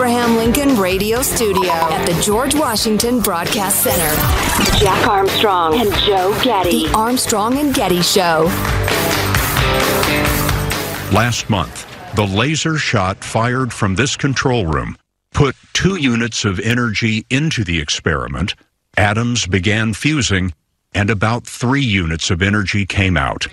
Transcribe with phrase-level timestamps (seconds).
[0.00, 6.86] Abraham Lincoln Radio Studio at the George Washington Broadcast Center, Jack Armstrong and Joe Getty.
[6.86, 8.44] The Armstrong and Getty Show.
[11.12, 14.96] Last month, the laser shot fired from this control room
[15.34, 18.54] put two units of energy into the experiment.
[18.96, 20.54] Atoms began fusing,
[20.94, 23.48] and about three units of energy came out.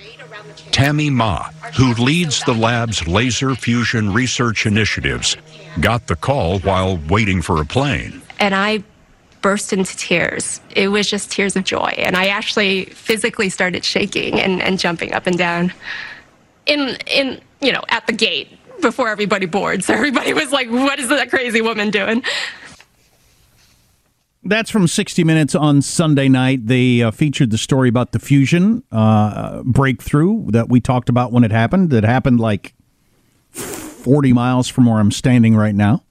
[0.72, 5.38] Tammy Ma, who leads the lab's laser fusion research initiatives,
[5.80, 8.22] got the call while waiting for a plane.
[8.40, 8.84] And I
[9.42, 10.62] burst into tears.
[10.76, 11.94] It was just tears of joy.
[11.98, 15.74] And I actually physically started shaking and, and jumping up and down
[16.66, 18.50] in, in, you know, at the gate
[18.82, 19.84] before everybody boarded.
[19.84, 22.24] So everybody was like, what is that crazy woman doing?
[24.48, 26.68] That's from 60 Minutes on Sunday night.
[26.68, 31.44] They uh, featured the story about the fusion uh, breakthrough that we talked about when
[31.44, 31.90] it happened.
[31.90, 32.74] That happened like
[33.52, 36.02] 40 miles from where I'm standing right now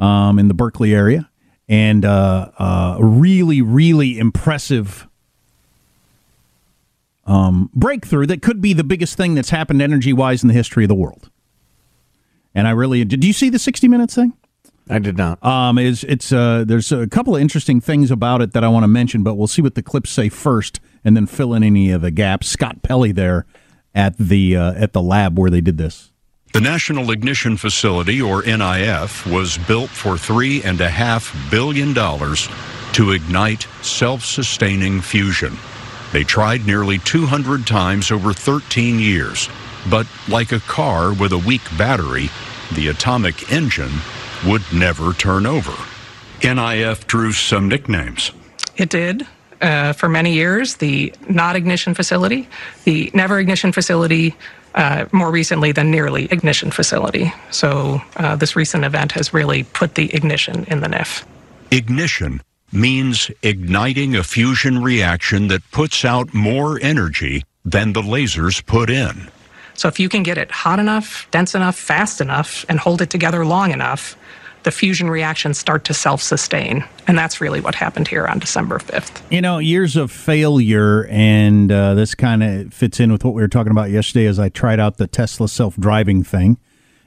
[0.00, 1.28] um, in the Berkeley area.
[1.68, 5.06] And uh, uh really, really impressive
[7.26, 10.84] um, breakthrough that could be the biggest thing that's happened energy wise in the history
[10.84, 11.30] of the world.
[12.54, 13.24] And I really did.
[13.24, 14.32] You see the 60 Minutes thing?
[14.88, 15.42] I did not.
[15.44, 18.84] Um, is it's uh, there's a couple of interesting things about it that I want
[18.84, 21.90] to mention, but we'll see what the clips say first, and then fill in any
[21.90, 22.48] of the gaps.
[22.48, 23.46] Scott Pelley there
[23.94, 26.10] at the uh, at the lab where they did this.
[26.52, 32.48] The National Ignition Facility, or NIF, was built for three and a half billion dollars
[32.92, 35.56] to ignite self-sustaining fusion.
[36.12, 39.48] They tried nearly 200 times over 13 years,
[39.90, 42.30] but like a car with a weak battery,
[42.72, 43.90] the atomic engine
[44.46, 45.72] would never turn over.
[46.40, 48.32] NIF drew some nicknames.
[48.76, 49.26] It did.
[49.60, 52.48] Uh, for many years, the not ignition facility,
[52.84, 54.34] the never ignition facility,
[54.74, 57.32] uh, more recently, the nearly ignition facility.
[57.50, 61.24] So, uh, this recent event has really put the ignition in the NIF.
[61.70, 68.90] Ignition means igniting a fusion reaction that puts out more energy than the lasers put
[68.90, 69.28] in.
[69.74, 73.10] So, if you can get it hot enough, dense enough, fast enough, and hold it
[73.10, 74.16] together long enough,
[74.64, 76.84] the fusion reactions start to self sustain.
[77.06, 79.22] And that's really what happened here on December 5th.
[79.30, 83.42] You know, years of failure, and uh, this kind of fits in with what we
[83.42, 86.58] were talking about yesterday as I tried out the Tesla self driving thing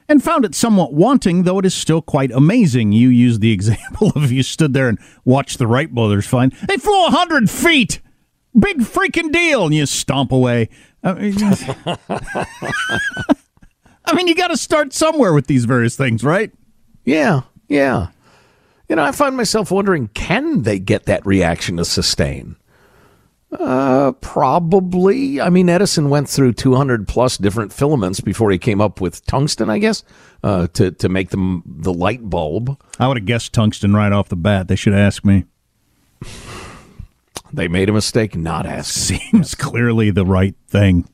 [0.08, 2.92] and found it somewhat wanting, though it is still quite amazing.
[2.92, 6.52] You used the example of you stood there and watched the Wright brothers flying.
[6.66, 8.00] They flew 100 feet!
[8.58, 9.66] Big freaking deal!
[9.66, 10.70] And you stomp away.
[11.02, 11.36] I mean,
[14.04, 16.50] I mean you got to start somewhere with these various things, right?
[17.08, 18.08] Yeah, yeah.
[18.86, 22.56] You know, I find myself wondering can they get that reaction to sustain?
[23.50, 25.40] Uh, probably.
[25.40, 29.70] I mean, Edison went through 200 plus different filaments before he came up with tungsten,
[29.70, 30.04] I guess,
[30.42, 32.78] uh, to to make them the light bulb.
[32.98, 34.68] I would have guessed tungsten right off the bat.
[34.68, 35.46] They should ask me.
[37.54, 39.18] They made a mistake not asking.
[39.32, 41.08] Seems clearly the right thing.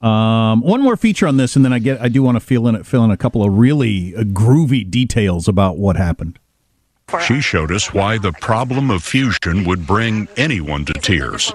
[0.00, 2.66] Um, one more feature on this, and then I get I do want to fill
[2.68, 6.38] in fill in a couple of really uh, groovy details about what happened.
[7.26, 11.52] She showed us why the problem of fusion would bring anyone to tears.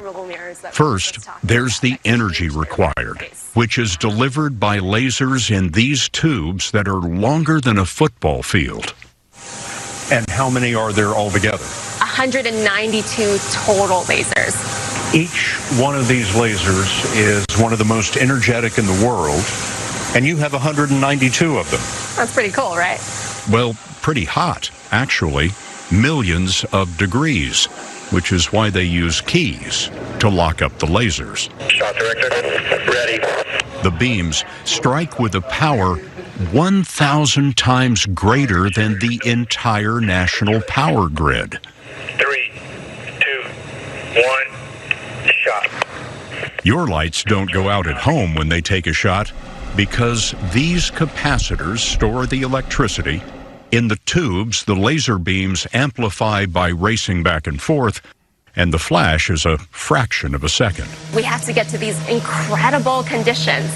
[0.71, 3.21] First, there's the energy required,
[3.53, 8.93] which is delivered by lasers in these tubes that are longer than a football field.
[10.11, 11.63] And how many are there altogether?
[11.99, 14.94] 192 total lasers.
[15.15, 19.45] Each one of these lasers is one of the most energetic in the world,
[20.13, 21.79] and you have 192 of them.
[22.17, 22.99] That's pretty cool, right?
[23.49, 25.51] Well, pretty hot, actually.
[25.89, 27.67] Millions of degrees,
[28.11, 29.89] which is why they use keys
[30.19, 31.49] to lock up the lasers.
[31.69, 32.27] Shot director,
[32.91, 33.19] ready.
[33.83, 35.95] The beams strike with a power
[36.51, 41.57] 1,000 times greater than the entire national power grid.
[42.17, 42.51] Three,
[43.21, 43.43] two,
[44.15, 44.55] one,
[45.45, 45.67] shot.
[46.65, 49.31] Your lights don't go out at home when they take a shot
[49.75, 53.21] because these capacitors store the electricity.
[53.71, 58.01] In the tubes, the laser beams amplify by racing back and forth,
[58.55, 60.87] and the flash is a fraction of a second.
[61.15, 63.71] We have to get to these incredible conditions,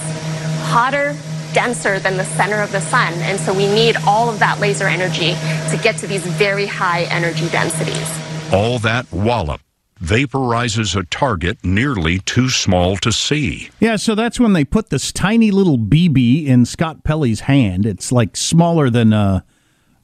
[0.64, 1.16] hotter,
[1.54, 3.14] denser than the center of the sun.
[3.22, 5.36] And so we need all of that laser energy
[5.70, 8.10] to get to these very high energy densities.
[8.52, 9.62] All that wallop
[10.02, 13.70] vaporizes a target nearly too small to see.
[13.80, 17.86] Yeah, so that's when they put this tiny little BB in Scott Pelley's hand.
[17.86, 19.44] It's like smaller than a,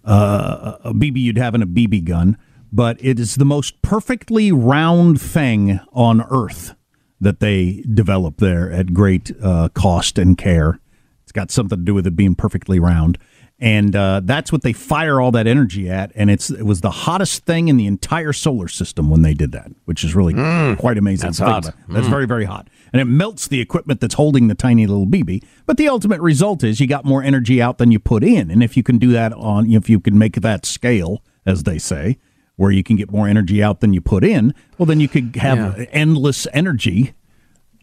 [0.03, 2.37] a, a BB you'd have in a BB gun,
[2.71, 6.75] but it is the most perfectly round thing on Earth
[7.21, 10.79] that they develop there at great uh, cost and care.
[11.23, 13.17] It's got something to do with it being perfectly round.
[13.57, 16.89] And uh, that's what they fire all that energy at, and it's it was the
[16.89, 20.33] hottest thing in the entire solar system when they did that, which is really
[20.75, 21.27] quite amazing.
[21.27, 21.63] that's hot.
[21.65, 21.75] about.
[21.87, 22.09] That's Mm.
[22.09, 25.41] very very hot, and it melts the equipment that's holding the tiny little BB.
[25.65, 28.61] But the ultimate result is you got more energy out than you put in, and
[28.61, 32.17] if you can do that on, if you can make that scale, as they say,
[32.57, 35.33] where you can get more energy out than you put in, well, then you could
[35.37, 35.85] have Yeah.
[35.93, 37.13] endless energy.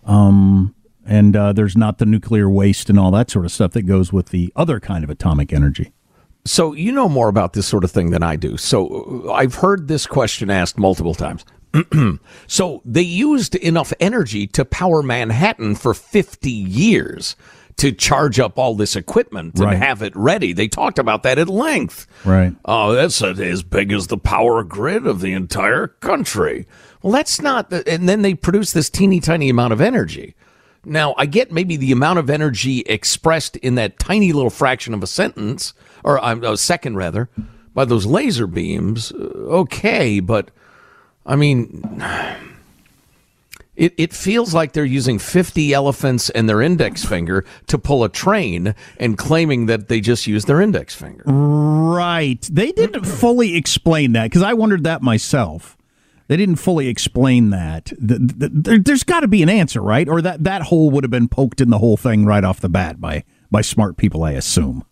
[0.04, 0.74] Um,
[1.06, 4.12] and uh, there's not the nuclear waste and all that sort of stuff that goes
[4.12, 5.92] with the other kind of atomic energy.
[6.44, 8.56] So you know more about this sort of thing than I do.
[8.56, 11.44] So uh, I've heard this question asked multiple times.
[12.46, 17.36] so they used enough energy to power Manhattan for 50 years
[17.76, 19.78] to charge up all this equipment and Right.
[19.78, 20.52] have it ready.
[20.52, 22.06] They talked about that at length.
[22.24, 22.54] Right.
[22.66, 26.66] Oh, that's as big as the power grid of the entire country.
[27.02, 27.70] Well, that's not.
[27.70, 30.34] The, and then they produce this teeny tiny amount of energy.
[30.84, 35.02] Now, I get maybe the amount of energy expressed in that tiny little fraction of
[35.02, 37.28] a sentence, or um, a second rather,
[37.74, 39.12] by those laser beams.
[39.12, 40.50] uh, Okay, but
[41.24, 42.02] I mean,
[43.76, 48.08] it, it feels like they're using 50 elephants and their index finger to pull a
[48.08, 51.22] train and claiming that they just use their index finger.
[51.26, 52.42] Right.
[52.50, 55.76] They didn't fully explain that because I wondered that myself.
[56.28, 57.86] They didn't fully explain that.
[57.86, 60.08] Th- th- there, there's got to be an answer, right?
[60.08, 62.68] Or that, that hole would have been poked in the whole thing right off the
[62.68, 64.84] bat by by smart people, I assume.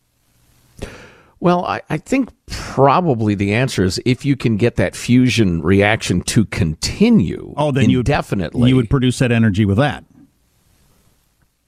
[1.40, 6.20] Well, I, I think probably the answer is if you can get that fusion reaction
[6.22, 7.54] to continue.
[7.56, 10.04] Oh, then you definitely you would produce that energy with that.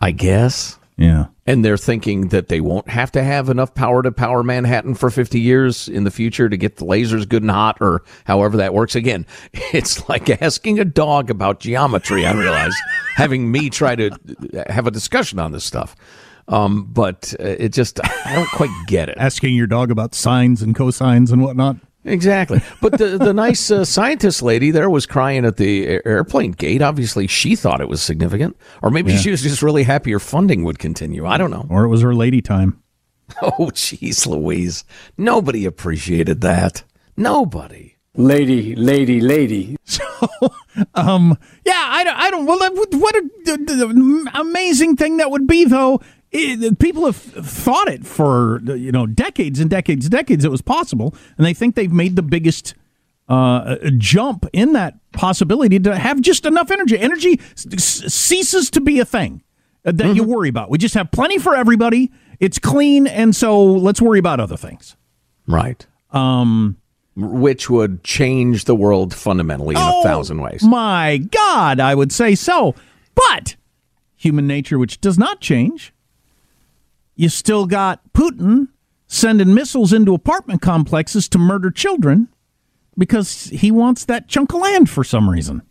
[0.00, 0.78] I guess.
[0.96, 1.26] Yeah.
[1.46, 5.10] And they're thinking that they won't have to have enough power to power Manhattan for
[5.10, 8.74] 50 years in the future to get the lasers good and hot or however that
[8.74, 8.94] works.
[8.94, 12.74] Again, it's like asking a dog about geometry, I realize,
[13.16, 14.10] having me try to
[14.68, 15.96] have a discussion on this stuff.
[16.48, 19.16] Um, but uh, it just, I don't quite get it.
[19.18, 21.76] Asking your dog about sines and cosines and whatnot.
[22.04, 22.60] Exactly.
[22.80, 26.82] But the, the nice uh, scientist lady there was crying at the airplane gate.
[26.82, 28.56] Obviously, she thought it was significant.
[28.82, 29.18] Or maybe Yeah.
[29.18, 31.26] she was just really happy her funding would continue.
[31.26, 31.66] I don't know.
[31.70, 32.78] Or it was her lady time.
[33.40, 34.84] Oh, jeez, Louise.
[35.16, 36.82] Nobody appreciated that.
[37.16, 37.96] Nobody.
[38.14, 39.76] Lady, lady, lady.
[39.84, 40.02] So,
[40.94, 45.46] Um, yeah, I don't, I don't, well, what a d- d- amazing thing that would
[45.46, 46.00] be, though.
[46.32, 50.62] It, people have thought it for, you know, decades and decades and decades it was
[50.62, 52.74] possible, and they think they've made the biggest
[53.28, 56.98] uh, jump in that possibility to have just enough energy.
[56.98, 59.42] Energy s- ceases to be a thing
[59.84, 60.70] uh, that you worry about.
[60.70, 62.10] We just have plenty for everybody.
[62.40, 64.96] It's clean, and so let's worry about other things.
[65.46, 65.86] Right.
[66.12, 66.78] Um,
[67.14, 70.62] which would change the world fundamentally in Oh, a thousand ways.
[70.62, 72.74] My God, I would say so.
[73.14, 73.56] But
[74.16, 75.92] human nature, which does not change,
[77.14, 78.68] you still got Putin
[79.06, 82.28] sending missiles into apartment complexes to murder children
[82.96, 85.62] because he wants that chunk of land for some reason.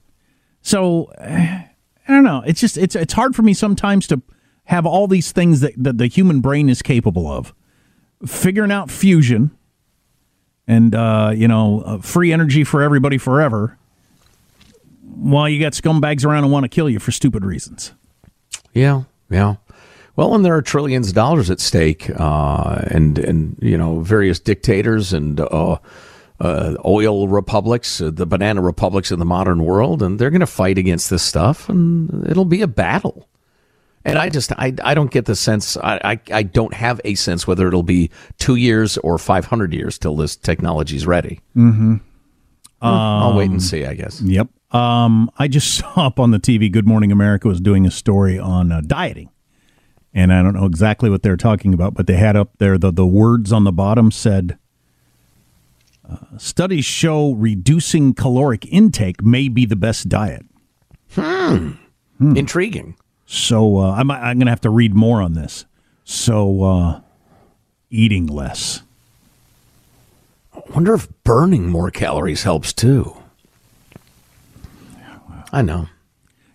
[0.61, 1.63] So eh,
[2.07, 2.43] I don't know.
[2.45, 4.21] It's just it's it's hard for me sometimes to
[4.65, 7.53] have all these things that, that the human brain is capable of.
[8.25, 9.51] Figuring out fusion
[10.67, 13.77] and uh, you know uh, free energy for everybody forever
[15.01, 17.93] while you got scumbags around and want to kill you for stupid reasons.
[18.73, 19.55] Yeah, yeah.
[20.15, 24.39] Well, and there are trillions of dollars at stake, uh, and and you know various
[24.39, 25.77] dictators and uh,
[26.39, 30.47] uh, oil republics, uh, the banana republics in the modern world, and they're going to
[30.47, 33.27] fight against this stuff, and it'll be a battle.
[34.03, 37.13] And I just I, I don't get the sense I, I, I don't have a
[37.15, 41.39] sense whether it'll be two years or five hundred years till this technology's ready.
[41.55, 41.97] Mm-hmm.
[42.81, 43.85] I'll wait and see.
[43.85, 44.19] I guess.
[44.21, 44.47] Yep.
[44.73, 46.71] Um, I just saw up on the TV.
[46.71, 49.29] Good Morning America was doing a story on uh, dieting,
[50.13, 52.91] and I don't know exactly what they're talking about, but they had up there the
[52.91, 54.57] the words on the bottom said.
[56.09, 60.45] Uh, studies show reducing caloric intake may be the best diet.
[61.11, 61.73] Hmm.
[62.19, 62.95] Intriguing.
[63.25, 65.65] So uh, I'm I'm going to have to read more on this.
[66.03, 67.01] So uh,
[67.89, 68.81] eating less.
[70.53, 73.15] I wonder if burning more calories helps too.
[75.53, 75.87] I know.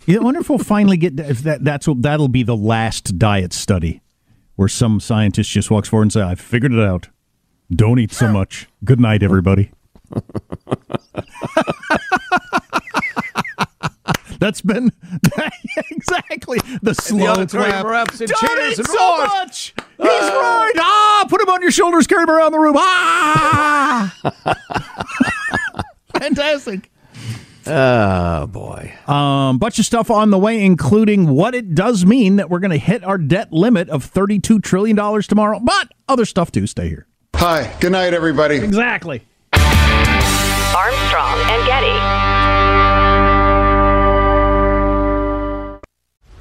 [0.07, 3.19] Yeah, I wonder if we'll finally get if that that's what that'll be the last
[3.19, 4.01] diet study
[4.55, 7.09] where some scientist just walks forward and say, "I figured it out.
[7.71, 8.69] Don't eat so much.
[8.85, 9.71] Good night, everybody."
[14.39, 14.93] That's been
[15.91, 17.87] exactly the slow auditorium clap.
[18.09, 19.29] erupts Don't cheers eat and so roars.
[19.31, 19.75] much.
[19.97, 20.73] He's right.
[20.77, 22.75] Ah, put him on your shoulders, carry him around the room.
[22.79, 24.15] Ah,
[26.19, 26.91] fantastic.
[27.69, 28.95] Oh boy.
[29.07, 32.71] Um, bunch of stuff on the way, including what it does mean that we're going
[32.71, 35.61] to hit our debt limit of thirty-two trillion dollars tomorrow.
[35.63, 36.67] But other stuff too.
[36.67, 37.07] Stay here.
[37.35, 37.75] Hi.
[37.81, 38.57] Good night, everybody.
[38.57, 39.27] Exactly.
[39.53, 42.96] Armstrong and Getty.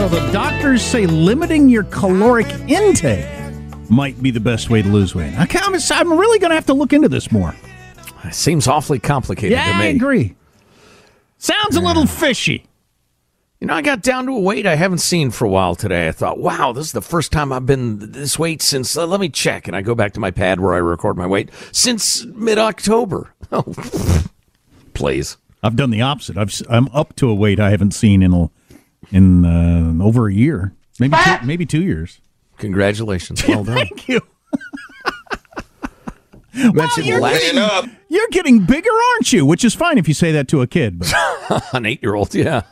[0.00, 3.26] So the doctors say limiting your caloric intake
[3.90, 5.34] might be the best way to lose weight.
[5.40, 7.54] Okay, I'm, I'm really going to have to look into this more.
[8.24, 9.84] It seems awfully complicated Yeah, to me.
[9.84, 10.36] I agree.
[11.42, 12.66] Sounds a little fishy.
[13.60, 16.06] You know, I got down to a weight I haven't seen for a while today.
[16.08, 18.96] I thought, wow, this is the first time I've been this weight since.
[18.96, 19.66] Uh, let me check.
[19.66, 23.34] And I go back to my pad where I record my weight since mid October.
[23.52, 23.64] Oh,
[24.94, 25.36] please.
[25.62, 26.36] I've done the opposite.
[26.36, 28.48] I've s- I'm up to a weight I haven't seen in a,
[29.10, 32.20] in uh, over a year, maybe two, maybe two years.
[32.58, 33.42] Congratulations.
[33.48, 33.74] Well done.
[33.78, 34.20] Thank you.
[36.54, 39.44] Mentioned you're, last- getting, you're getting bigger, aren't you?
[39.46, 40.98] Which is fine if you say that to a kid.
[41.00, 41.08] But
[41.72, 42.62] An eight year old, yeah.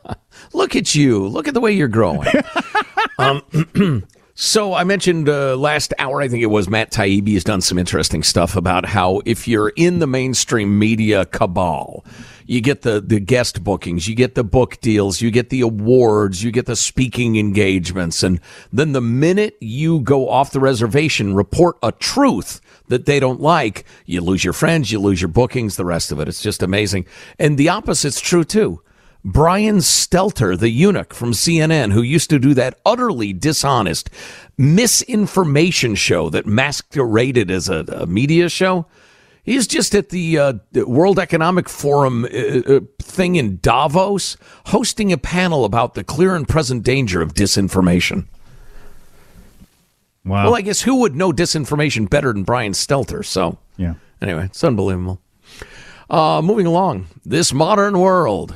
[0.52, 1.26] Look at you.
[1.26, 2.28] Look at the way you're growing.
[3.18, 3.42] um,
[4.34, 7.78] So I mentioned uh, last hour, I think it was Matt Taibbi has done some
[7.78, 12.02] interesting stuff about how if you're in the mainstream media cabal,
[12.46, 16.42] you get the, the guest bookings, you get the book deals, you get the awards,
[16.42, 18.22] you get the speaking engagements.
[18.22, 18.40] And
[18.72, 23.84] then the minute you go off the reservation, report a truth that they don't like,
[24.06, 26.28] you lose your friends, you lose your bookings, the rest of it.
[26.28, 27.04] It's just amazing.
[27.38, 28.80] And the opposite's true too.
[29.24, 34.10] Brian Stelter, the eunuch from CNN, who used to do that utterly dishonest
[34.58, 38.86] misinformation show that masqueraded as a, a media show.
[39.44, 40.52] He's just at the uh,
[40.86, 44.36] World Economic Forum uh, uh, thing in Davos,
[44.66, 48.26] hosting a panel about the clear and present danger of disinformation.
[50.24, 50.44] Wow.
[50.44, 53.24] Well, I guess who would know disinformation better than Brian Stelter?
[53.24, 53.94] So, yeah.
[54.20, 55.20] Anyway, it's unbelievable.
[56.08, 58.54] Uh, moving along, this modern world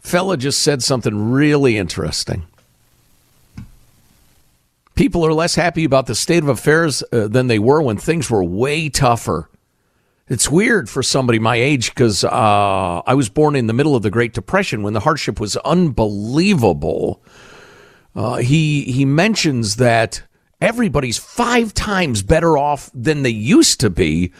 [0.00, 2.44] fella just said something really interesting.
[4.94, 8.28] People are less happy about the state of affairs uh, than they were when things
[8.28, 9.48] were way tougher.
[10.28, 14.02] It's weird for somebody my age because uh, I was born in the middle of
[14.02, 17.22] the Great Depression when the hardship was unbelievable.
[18.14, 20.22] Uh, he he mentions that
[20.60, 24.32] everybody's five times better off than they used to be,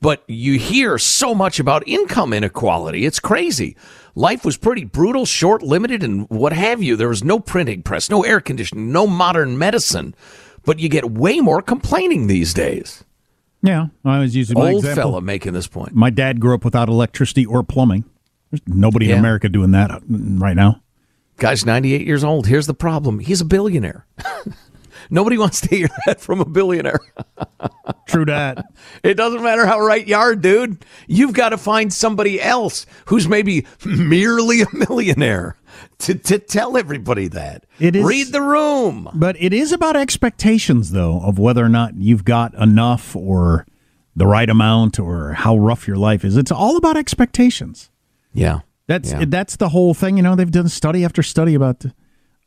[0.00, 3.04] but you hear so much about income inequality.
[3.06, 3.76] It's crazy
[4.14, 6.96] life was pretty brutal, short, limited, and what have you.
[6.96, 10.14] There was no printing press, no air conditioning, no modern medicine,
[10.64, 13.04] but you get way more complaining these days.
[13.62, 15.02] Yeah, I was using my old example.
[15.02, 15.94] fella making this point.
[15.94, 18.04] My dad grew up without electricity or plumbing.
[18.50, 19.14] There's nobody Yeah.
[19.14, 20.82] in America doing that uh, right now.
[21.38, 22.46] Guy's 98 years old.
[22.46, 24.06] Here's the problem he's a billionaire.
[25.10, 27.00] Nobody wants to hear that from a billionaire.
[28.06, 28.64] True that.
[29.02, 30.84] it doesn't matter how right you are, dude.
[31.06, 35.56] You've got to find somebody else who's maybe merely a millionaire
[35.98, 37.64] to, to tell everybody that.
[37.78, 39.08] It is Read the room.
[39.14, 43.66] But it is about expectations, though, of whether or not you've got enough or
[44.14, 46.36] the right amount or how rough your life is.
[46.36, 47.90] It's all about expectations.
[48.32, 48.60] Yeah.
[48.86, 49.24] That's Yeah.
[49.26, 50.16] that's the whole thing.
[50.16, 51.84] You know, they've done study after study about,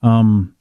[0.01, 0.55] um,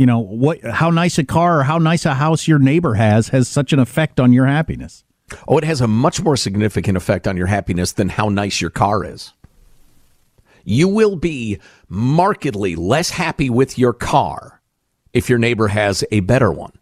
[0.00, 3.28] you know, what how nice a car or how nice a house your neighbor has
[3.28, 5.04] has such an effect on your happiness.
[5.46, 8.70] Oh, it has a much more significant effect on your happiness than how nice your
[8.70, 9.34] car is.
[10.64, 11.58] You will be
[11.90, 14.62] markedly less happy with your car
[15.12, 16.72] if your neighbor has a better one.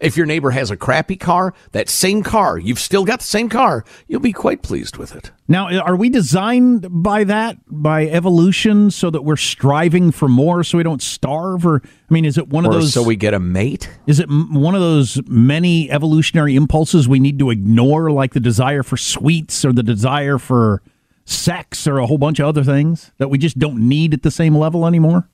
[0.00, 3.48] If your neighbor has a crappy car, that same car, you've still got the same
[3.48, 5.32] car, you'll be quite pleased with it.
[5.48, 10.78] Now, are we designed by that, by evolution, so that we're striving for more, so
[10.78, 11.66] we don't starve?
[11.66, 12.92] Or, I mean, is it one of those?
[12.92, 13.88] so we get a mate?
[14.06, 18.82] Is it one of those many evolutionary impulses we need to ignore, like the desire
[18.82, 20.82] for sweets or the desire for
[21.24, 24.30] sex or a whole bunch of other things that we just don't need at the
[24.30, 25.28] same level anymore?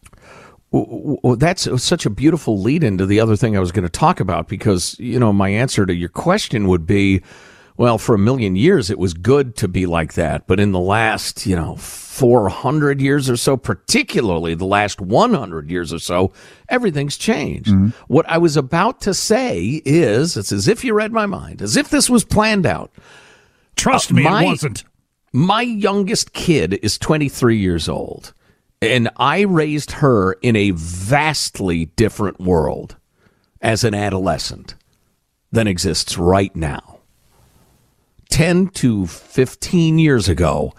[0.74, 4.18] Well, that's such a beautiful lead into the other thing I was going to talk
[4.18, 7.22] about because, you know, my answer to your question would be
[7.76, 10.46] well, for a million years, it was good to be like that.
[10.46, 15.92] But in the last, you know, 400 years or so, particularly the last 100 years
[15.92, 16.32] or so,
[16.68, 17.72] everything's changed.
[18.06, 21.76] What I was about to say is it's as if you read my mind, as
[21.76, 22.92] if this was planned out.
[23.74, 24.84] Trust Uh, me, my- it wasn't.
[25.32, 28.34] My youngest kid is 23 years old,
[28.84, 32.96] and I raised her in a vastly different world
[33.60, 34.74] as an adolescent
[35.50, 36.98] than exists right now.
[38.30, 40.74] 10 to 15 years ago,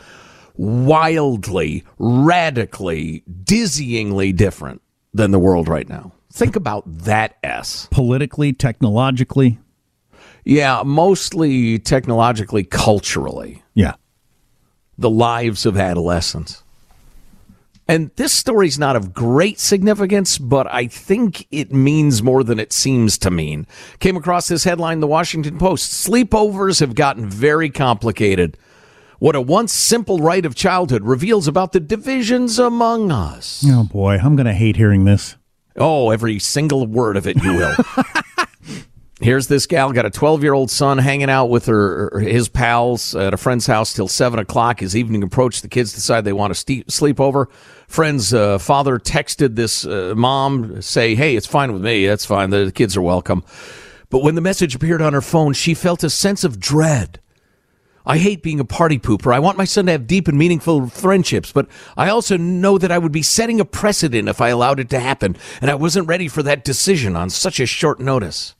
[0.55, 4.81] wildly, radically, dizzyingly different
[5.13, 6.11] than the world right now.
[6.33, 7.87] Think about that S.
[7.91, 9.57] Politically, technologically.
[10.43, 13.63] Yeah, mostly technologically, culturally.
[13.73, 13.93] Yeah.
[14.97, 16.61] The lives of adolescents.
[17.87, 22.73] And this story's not of great significance, but I think it means more than it
[22.73, 23.67] seems to mean.
[23.99, 28.57] Came across this headline in the Washington Post Sleepovers have gotten very complicated.
[29.19, 33.63] What a once simple rite of childhood reveals about the divisions among us.
[33.67, 34.17] Oh, boy.
[34.17, 35.35] I'm going to hate hearing this.
[35.77, 37.75] Oh, every single word of it you will.
[39.25, 43.15] Here's this gal got a 12 year old son hanging out with her his pals
[43.15, 44.83] at a friend's house till seven o'clock.
[44.83, 47.49] As evening approached, the kids decide they want to sleep over.
[47.87, 52.05] Friend's uh, father texted this uh, mom say, "Hey, it's fine with me.
[52.05, 52.51] That's fine.
[52.51, 53.43] The kids are welcome."
[54.11, 57.19] But when the message appeared on her phone, she felt a sense of dread.
[58.05, 59.33] I hate being a party pooper.
[59.33, 62.91] I want my son to have deep and meaningful friendships, but I also know that
[62.91, 66.07] I would be setting a precedent if I allowed it to happen, and I wasn't
[66.07, 68.53] ready for that decision on such a short notice.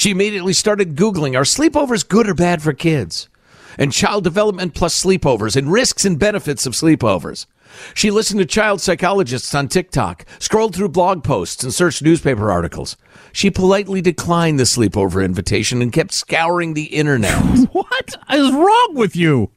[0.00, 3.28] She immediately started Googling are sleepovers good or bad for kids?
[3.76, 7.44] And child development plus sleepovers and risks and benefits of sleepovers.
[7.92, 12.96] She listened to child psychologists on TikTok, scrolled through blog posts, and searched newspaper articles.
[13.34, 17.34] She politely declined the sleepover invitation and kept scouring the internet.
[17.72, 19.50] what is wrong with you?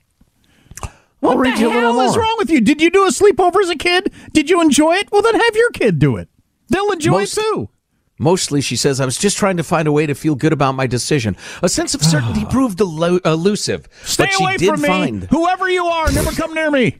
[1.21, 2.60] What the read you a hell is wrong with you?
[2.60, 4.12] Did you do a sleepover as a kid?
[4.34, 5.10] Did you enjoy it?
[5.10, 6.27] Well, then have your kid do it.
[6.67, 7.69] They'll enjoy Most- it too.
[8.19, 10.73] Mostly, she says, I was just trying to find a way to feel good about
[10.73, 11.36] my decision.
[11.63, 12.08] A sense of ah.
[12.08, 13.88] certainty proved elu- elusive.
[14.04, 14.88] Stay but she away did from me.
[14.88, 16.99] find, Whoever you are, never come near me.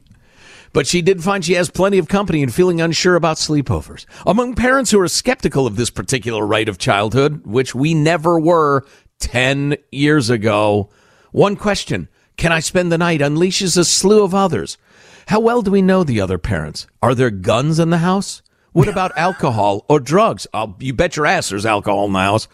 [0.72, 4.06] But she did find she has plenty of company and feeling unsure about sleepovers.
[4.26, 8.84] Among parents who are skeptical of this particular rite of childhood, which we never were
[9.20, 10.90] 10 years ago,
[11.30, 13.20] one question Can I spend the night?
[13.20, 14.76] unleashes a slew of others.
[15.28, 16.88] How well do we know the other parents?
[17.00, 18.42] Are there guns in the house?
[18.74, 20.48] What about alcohol or drugs?
[20.52, 22.48] Oh, you bet your ass there's alcohol in the house.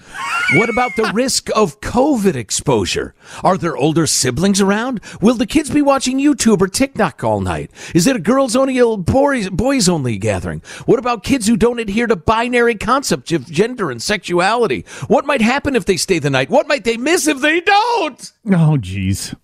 [0.52, 3.14] What about the risk of COVID exposure?
[3.42, 5.00] Are there older siblings around?
[5.22, 7.70] Will the kids be watching YouTube or TikTok all night?
[7.94, 10.60] Is it a girls only, a boys, boys only gathering?
[10.84, 14.84] What about kids who don't adhere to binary concepts of gender and sexuality?
[15.08, 16.50] What might happen if they stay the night?
[16.50, 18.32] What might they miss if they don't?
[18.44, 19.34] Oh, jeez.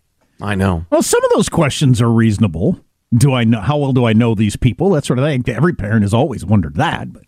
[0.43, 0.85] I know.
[0.91, 2.81] Well, some of those questions are reasonable.
[3.17, 4.91] Do I know how well do I know these people?
[4.91, 5.45] That sort of thing.
[5.49, 7.13] Every parent has always wondered that.
[7.13, 7.23] But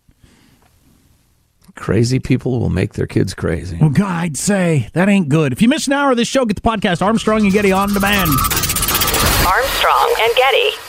[1.75, 3.77] Crazy people will make their kids crazy.
[3.79, 5.53] well, God, I'd say that ain't good.
[5.53, 7.93] If you miss an hour of this show, get the podcast Armstrong and Getty on
[7.93, 8.29] demand.
[9.47, 10.88] Armstrong and Getty.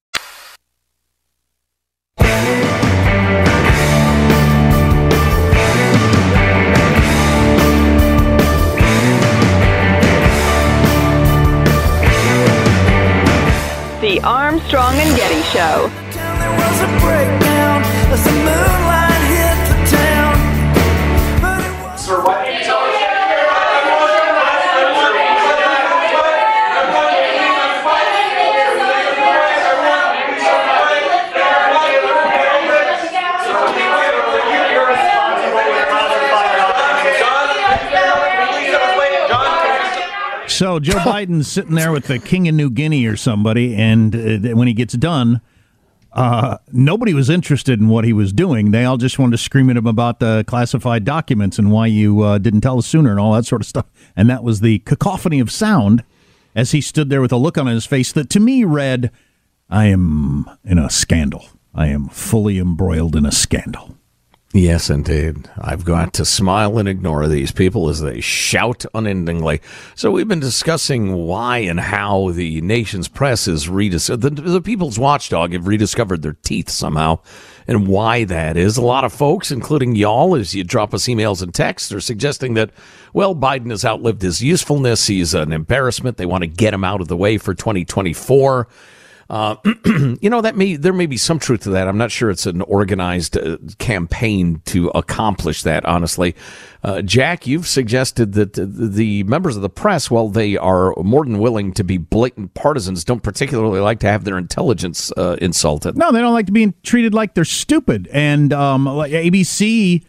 [14.23, 15.89] Armstrong and Getty Show.
[40.61, 44.55] So Joe Biden's sitting there with the king of New Guinea or somebody, and uh,
[44.55, 45.41] when he gets done,
[46.13, 48.69] uh, nobody was interested in what he was doing.
[48.69, 52.21] They all just wanted to scream at him about the classified documents and why you
[52.21, 53.87] uh, didn't tell us sooner and all that sort of stuff.
[54.15, 56.03] And that was the cacophony of sound
[56.53, 59.09] as he stood there with a look on his face that to me read,
[59.67, 61.43] "I am in a scandal.
[61.73, 63.97] I am fully embroiled in a scandal."
[64.53, 65.49] Yes, indeed.
[65.57, 69.61] I've got to smile and ignore these people as they shout unendingly.
[69.95, 74.35] So we've been discussing why and how the nation's press is rediscovered.
[74.35, 77.19] The, the People's Watchdog have rediscovered their teeth somehow,
[77.65, 78.75] and why that is.
[78.75, 82.55] A lot of folks, including y'all, as you drop us emails and texts, are suggesting
[82.55, 82.71] that,
[83.13, 85.07] well, Biden has outlived his usefulness.
[85.07, 86.17] He's an embarrassment.
[86.17, 88.67] They want to get him out of the way for 2024.
[89.31, 89.55] Uh,
[90.19, 91.87] you know that may there may be some truth to that.
[91.87, 95.85] I'm not sure it's an organized uh, campaign to accomplish that.
[95.85, 96.35] Honestly,
[96.83, 101.39] uh, Jack, you've suggested that the members of the press, while they are more than
[101.39, 105.97] willing to be blatant partisans, don't particularly like to have their intelligence uh, insulted.
[105.97, 108.09] No, they don't like to be treated like they're stupid.
[108.11, 110.03] And um, like ABC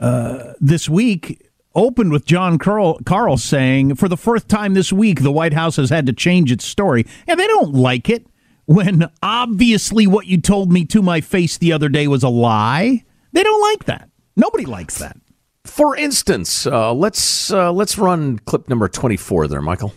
[0.00, 1.40] uh, this week
[1.76, 5.76] opened with John Carl, Karl saying, "For the first time this week, the White House
[5.76, 8.26] has had to change its story, and they don't like it."
[8.66, 13.04] When obviously what you told me to my face the other day was a lie.
[13.32, 14.10] They don't like that.
[14.36, 15.16] Nobody likes that.
[15.64, 19.92] For instance, uh, let's uh, let's run clip number twenty four there, Michael.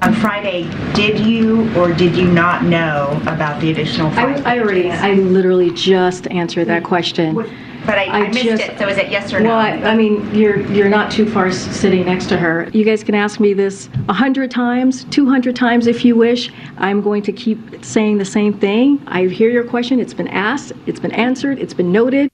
[0.00, 0.62] On Friday,
[0.94, 4.08] did you or did you not know about the additional?
[4.18, 7.36] I, I already, I literally just answered that question.
[7.84, 8.78] But I, I, I missed just, it.
[8.78, 9.50] So is it yes or no?
[9.50, 12.68] Well, I, I, mean, you're you're not too far sitting next to her.
[12.72, 16.52] You guys can ask me this a hundred times, two hundred times if you wish.
[16.78, 19.02] I'm going to keep saying the same thing.
[19.06, 19.98] I hear your question.
[19.98, 20.72] It's been asked.
[20.86, 21.58] It's been answered.
[21.58, 22.30] It's been noted.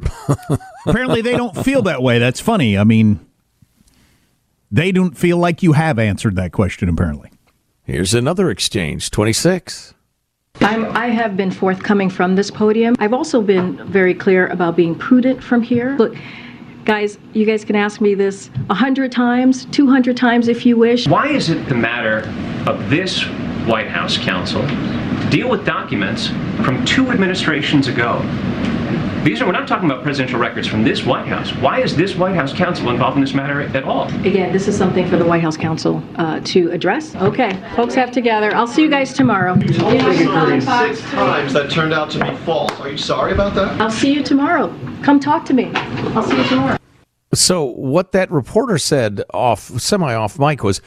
[0.86, 2.18] Apparently, they don't feel that way.
[2.18, 2.76] That's funny.
[2.76, 3.20] I mean,
[4.70, 6.88] they don't feel like you have answered that question.
[6.88, 7.30] Apparently.
[7.84, 9.10] Here's another exchange.
[9.10, 9.94] Twenty six.
[10.62, 12.94] I'm, I have been forthcoming from this podium.
[12.98, 15.96] I've also been very clear about being prudent from here.
[15.96, 16.14] Look,
[16.84, 20.76] guys, you guys can ask me this a hundred times, two hundred times if you
[20.76, 21.06] wish.
[21.08, 22.28] Why is it the matter
[22.70, 23.22] of this
[23.66, 26.28] White House counsel to deal with documents
[26.64, 28.20] from two administrations ago?
[29.24, 31.52] These are, we're not talking about presidential records from this White House.
[31.56, 34.08] Why is this White House counsel involved in this matter at all?
[34.26, 37.14] Again, this is something for the White House counsel uh, to address.
[37.16, 38.54] Okay, folks have together.
[38.54, 39.54] I'll see you guys tomorrow.
[39.56, 42.72] You told me six times that turned out to be false.
[42.80, 43.80] Are you sorry about that?
[43.80, 44.74] I'll see you tomorrow.
[45.02, 45.70] Come talk to me.
[45.74, 46.76] I'll see you tomorrow.
[47.32, 50.80] So what that reporter said off semi off mic was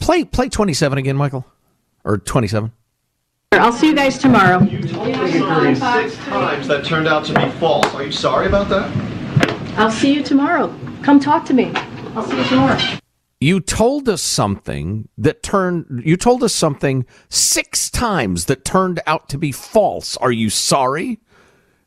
[0.00, 1.46] play play 27 again, Michael,
[2.04, 2.72] or 27.
[3.60, 4.60] I'll see you guys tomorrow.
[4.62, 7.94] You told me six times that turned out to be false.
[7.94, 8.90] Are you sorry about that?
[9.78, 10.74] I'll see you tomorrow.
[11.02, 11.72] Come talk to me.
[12.14, 12.78] I'll see you tomorrow.
[13.40, 19.28] You told us something that turned you told us something six times that turned out
[19.28, 20.16] to be false.
[20.16, 21.20] Are you sorry?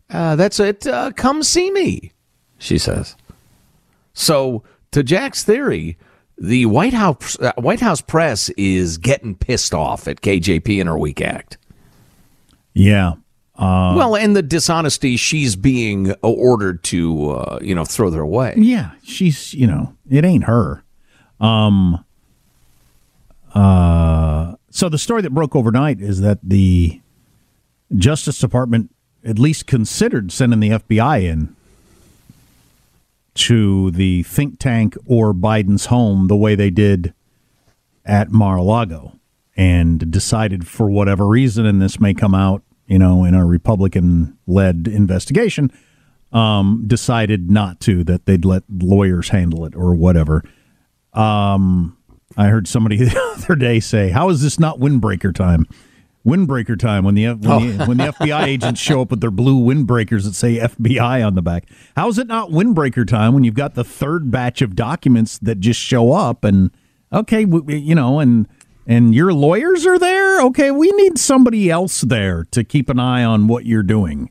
[0.09, 0.85] Uh, that's it.
[0.85, 2.13] Uh, come see me,
[2.57, 3.15] she says.
[4.13, 5.97] So, to Jack's theory,
[6.37, 10.97] the White House uh, White House press is getting pissed off at KJP and her
[10.97, 11.57] weak act.
[12.73, 13.13] Yeah.
[13.55, 18.53] Uh, well, and the dishonesty she's being ordered to, uh, you know, throw their way.
[18.55, 20.83] Yeah, she's, you know, it ain't her.
[21.39, 22.05] Um.
[23.53, 24.55] Uh.
[24.69, 27.01] So the story that broke overnight is that the
[27.95, 31.55] Justice Department at least considered sending the FBI in
[33.37, 37.13] to the think tank or Biden's home the way they did
[38.05, 39.13] at Mar-a-Lago
[39.55, 44.87] and decided for whatever reason, and this may come out, you know, in a Republican-led
[44.87, 45.71] investigation,
[46.31, 50.43] um, decided not to, that they'd let lawyers handle it or whatever.
[51.13, 51.97] Um,
[52.35, 55.65] I heard somebody the other day say, "How is this not windbreaker time?"
[56.27, 57.59] Windbreaker time when the when, oh.
[57.59, 61.35] the, when the FBI agents show up with their blue windbreakers that say FBI on
[61.35, 61.69] the back.
[61.95, 65.59] How is it not windbreaker time when you've got the third batch of documents that
[65.59, 66.71] just show up and
[67.13, 68.47] okay, you know, and
[68.85, 70.41] and your lawyers are there?
[70.41, 74.29] Okay, we need somebody else there to keep an eye on what you're doing.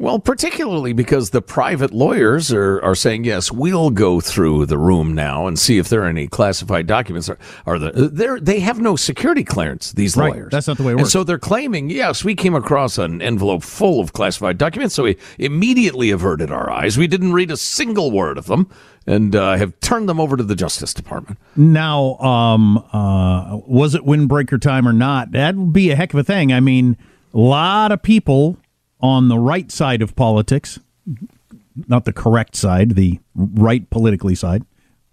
[0.00, 5.12] Well, particularly because the private lawyers are, are saying, yes, we'll go through the room
[5.12, 7.28] now and see if there are any classified documents.
[7.28, 10.32] Are, are there, they have no security clearance, these right.
[10.32, 10.50] lawyers.
[10.52, 11.06] That's not the way it works.
[11.06, 15.02] And so they're claiming, yes, we came across an envelope full of classified documents, so
[15.02, 16.96] we immediately averted our eyes.
[16.96, 18.70] We didn't read a single word of them
[19.04, 21.40] and uh, have turned them over to the Justice Department.
[21.56, 25.32] Now, um, uh, was it windbreaker time or not?
[25.32, 26.52] That would be a heck of a thing.
[26.52, 26.96] I mean,
[27.34, 28.58] a lot of people
[29.00, 30.78] on the right side of politics,
[31.86, 34.64] not the correct side, the right politically side,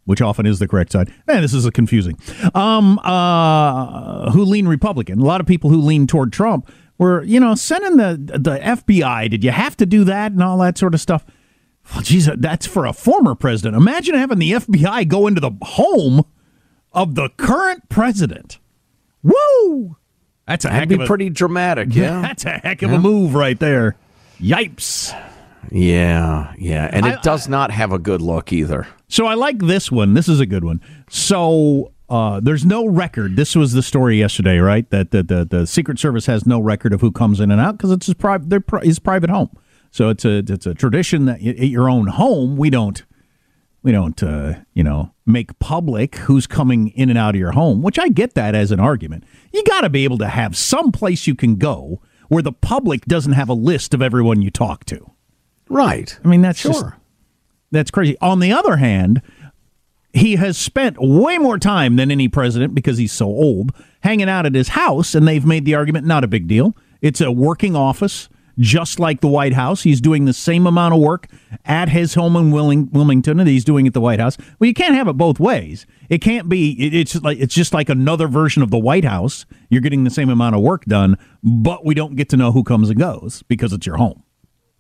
[0.06, 1.14] which often is the correct side.
[1.28, 2.18] Man, this is a confusing.
[2.54, 5.20] Um, uh, who lean Republican?
[5.20, 9.30] A lot of people who lean toward Trump were, you know, sending the the FBI.
[9.30, 11.26] Did you have to do that and all that sort of stuff?
[11.94, 13.76] Well, geez, that's for a former president.
[13.76, 16.26] Imagine having the FBI go into the home
[16.92, 18.58] of the current president.
[19.22, 19.98] Woo!
[20.48, 22.22] That's a That'd heck be of a, pretty dramatic, yeah.
[22.24, 22.98] That's a heck of yeah.
[22.98, 23.96] a move right there.
[24.40, 25.14] Yipes.
[25.72, 28.88] Yeah, yeah, and it does not have a good look either.
[29.08, 30.14] So I like this one.
[30.14, 30.80] This is a good one.
[31.10, 33.36] So uh, there's no record.
[33.36, 34.88] This was the story yesterday, right?
[34.92, 37.78] That the, the, the Secret Service has no record of who comes in and out
[37.78, 39.50] because it's his private their his private home.
[39.92, 43.04] So it's a it's a tradition that at your own home we don't
[43.86, 47.84] we don't uh, you know make public who's coming in and out of your home.
[47.84, 49.24] Which I get that as an argument.
[49.54, 53.06] You got to be able to have some place you can go where the public
[53.06, 55.12] doesn't have a list of everyone you talk to.
[55.70, 56.20] Right.
[56.26, 56.72] I mean that's Sure.
[56.74, 56.86] just
[57.72, 58.18] that's crazy.
[58.22, 59.22] On the other hand,
[60.14, 63.72] he has spent way more time than any president because he's so old
[64.02, 66.76] hanging out at his house, and they've made the argument not a big deal.
[67.02, 69.84] It's a working office, just like the White House.
[69.84, 71.28] He's doing the same amount of work
[71.66, 74.38] at his home in Wilmington that he's doing at the White House.
[74.60, 75.86] Well, you can't have it both ways.
[76.10, 76.72] It can't be.
[76.72, 79.46] It's like it's just like another version of the White House.
[79.70, 82.64] You're getting the same amount of work done, but we don't get to know who
[82.64, 84.24] comes and goes because it's your home.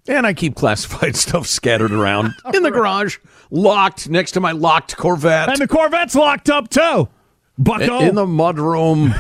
[0.07, 3.17] And I keep classified stuff scattered around in the garage,
[3.49, 5.49] locked next to my locked Corvette.
[5.49, 7.09] And the Corvette's locked up too.
[7.57, 7.99] Bucko.
[7.99, 9.19] in the mudroom,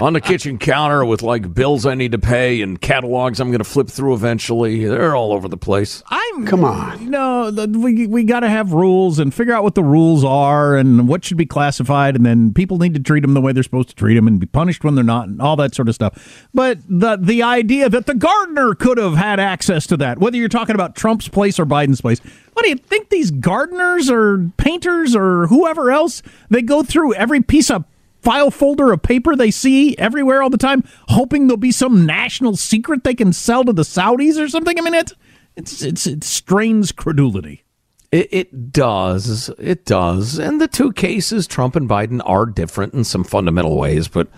[0.00, 3.58] on the kitchen counter with like bills I need to pay and catalogs I'm going
[3.58, 4.84] to flip through eventually.
[4.84, 6.02] They're all over the place.
[6.08, 7.10] I'm come on.
[7.10, 10.76] No, the, we we got to have rules and figure out what the rules are
[10.76, 13.62] and what should be classified, and then people need to treat them the way they're
[13.62, 15.94] supposed to treat them and be punished when they're not, and all that sort of
[15.94, 16.46] stuff.
[16.54, 20.48] But the the idea that the gardener could have had access to that, whether you're
[20.48, 22.20] talking about Trump's place or Biden's place,
[22.52, 27.40] what do you think these gardeners or painters or whoever else they go through every
[27.40, 27.84] piece of
[28.22, 32.56] file folder of paper they see everywhere all the time, hoping there'll be some national
[32.56, 34.78] secret they can sell to the Saudis or something?
[34.78, 35.14] I mean, it's
[35.56, 37.64] it's it's it strains credulity.
[38.10, 39.50] It, it does.
[39.58, 40.38] It does.
[40.38, 44.08] And the two cases, Trump and Biden, are different in some fundamental ways.
[44.08, 44.28] But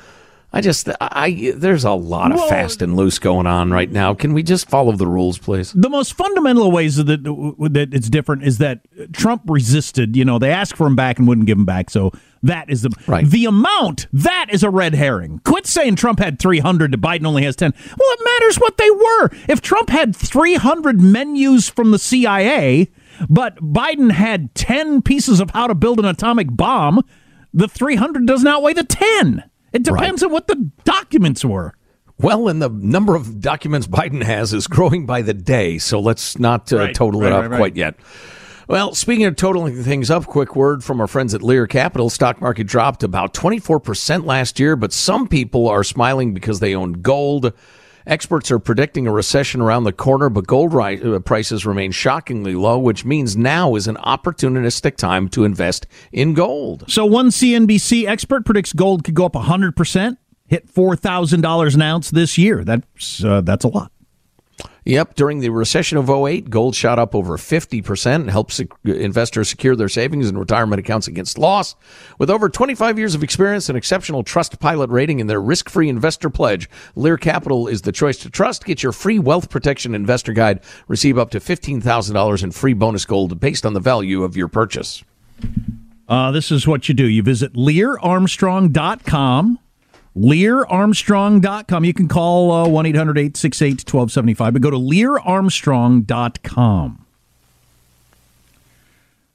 [0.53, 4.13] I just, I there's a lot of Well- fast and loose going on right now.
[4.15, 5.73] Can we just follow the rules, please?
[5.73, 8.81] The most fundamental ways that that it's different is that
[9.13, 10.17] Trump resisted.
[10.17, 11.91] You know, they asked for him back and wouldn't give him back.
[11.91, 12.11] So
[12.43, 13.27] that is the right.
[13.27, 15.41] The amount that is a red herring.
[15.45, 17.73] Quit saying Trump had three hundred, Biden only has ten.
[17.77, 19.31] Well, it matters what they were.
[19.49, 22.91] If Trump had three hundred menus from the CIA,
[23.29, 27.03] but Biden had ten pieces of how to build an atomic bomb,
[27.53, 29.45] the three hundred does not outweigh the ten.
[29.73, 31.75] It depends on what the documents were.
[32.19, 36.39] Well, and the number of documents Biden has is growing by the day, so let's
[36.39, 37.57] not uh, Right, total right, it up right, right.
[37.59, 37.95] quite yet.
[38.71, 42.09] Well, speaking of totaling things up, quick word from our friends at Lear Capital.
[42.09, 46.93] Stock market dropped about 24% last year, but some people are smiling because they own
[46.93, 47.53] gold.
[48.07, 52.79] Experts are predicting a recession around the corner, but gold uh, prices remain shockingly low,
[52.79, 56.85] which means now is an opportunistic time to invest in gold.
[56.87, 62.39] So one CNBC expert predicts gold could go up 100%, hit $4,000 an ounce this
[62.39, 62.63] year.
[62.63, 63.91] That's uh, that's a lot.
[64.85, 69.49] Yep, during the recession of 08, gold shot up over 50% and helped sec- investors
[69.49, 71.77] secure their savings and retirement accounts against loss.
[72.19, 76.31] With over 25 years of experience and exceptional trust pilot rating in their risk-free investor
[76.31, 78.65] pledge, Lear Capital is the choice to trust.
[78.65, 80.61] Get your free wealth protection investor guide.
[80.89, 85.05] Receive up to $15,000 in free bonus gold based on the value of your purchase.
[86.09, 87.07] Uh, this is what you do.
[87.07, 89.59] You visit LearArmstrong.com.
[90.17, 91.85] LearArmstrong.com.
[91.85, 97.07] You can call uh, 1 800 868 1275, but go to LearArmstrong.com.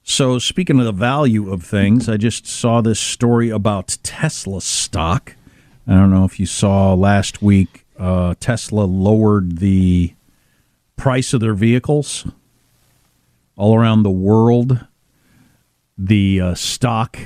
[0.08, 5.34] So, speaking of the value of things, I just saw this story about Tesla stock.
[5.86, 10.14] I don't know if you saw last week, uh, Tesla lowered the
[10.96, 12.24] price of their vehicles
[13.56, 14.86] all around the world.
[15.98, 17.18] The uh, stock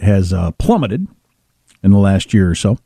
[0.00, 1.06] has uh, plummeted
[1.82, 2.78] in the last year or so.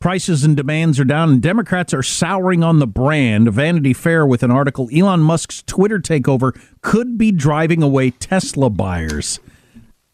[0.00, 3.52] Prices and demands are down, and Democrats are souring on the brand.
[3.52, 9.40] Vanity Fair with an article Elon Musk's Twitter takeover could be driving away Tesla buyers.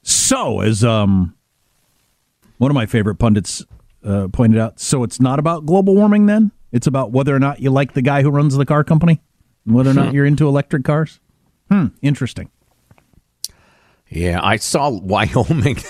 [0.02, 1.36] So, as um,
[2.58, 3.64] one of my favorite pundits
[4.04, 6.50] uh, pointed out, so it's not about global warming then?
[6.72, 9.20] It's about whether or not you like the guy who runs the car company
[9.64, 11.20] and whether or not you're into electric cars?
[11.70, 12.50] Hmm, interesting.
[14.08, 15.78] Yeah, I saw Wyoming.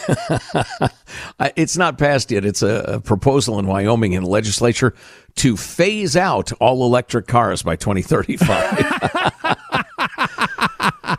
[1.54, 2.44] It's not passed yet.
[2.44, 4.94] It's a, proposal in Wyoming in the legislature
[5.36, 8.46] to phase out all electric cars by 2035.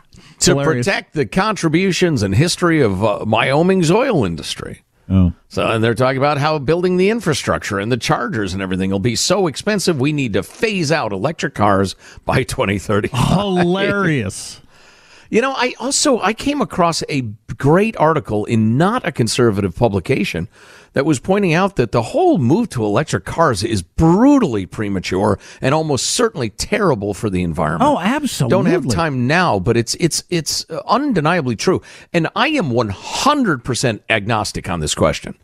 [0.40, 4.82] to protect the contributions and history of uh, Wyoming's oil industry.
[5.10, 5.32] Oh.
[5.48, 8.98] So, and they're talking about how building the infrastructure and the chargers and everything will
[8.98, 10.00] be so expensive.
[10.00, 13.08] We need to phase out electric cars by 2030.
[13.08, 14.60] Hilarious.
[15.30, 17.22] You know, I also I came across a
[17.56, 20.48] great article in not a conservative publication
[20.94, 25.74] that was pointing out that the whole move to electric cars is brutally premature and
[25.74, 27.82] almost certainly terrible for the environment.
[27.90, 28.50] Oh, absolutely.
[28.50, 31.82] Don't have time now, but it's it's it's undeniably true.
[32.12, 35.36] And I am 100% agnostic on this question.